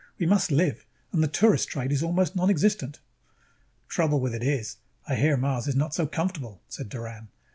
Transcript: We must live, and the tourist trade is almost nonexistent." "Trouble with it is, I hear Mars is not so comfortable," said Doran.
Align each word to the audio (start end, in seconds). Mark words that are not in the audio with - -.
We 0.17 0.25
must 0.25 0.49
live, 0.51 0.83
and 1.11 1.21
the 1.21 1.27
tourist 1.27 1.69
trade 1.69 1.91
is 1.91 2.01
almost 2.01 2.35
nonexistent." 2.35 3.01
"Trouble 3.87 4.19
with 4.19 4.33
it 4.33 4.41
is, 4.41 4.77
I 5.07 5.13
hear 5.13 5.37
Mars 5.37 5.67
is 5.67 5.75
not 5.75 5.93
so 5.93 6.07
comfortable," 6.07 6.59
said 6.67 6.89
Doran. 6.89 7.27